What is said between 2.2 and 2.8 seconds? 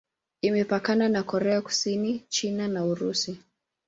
China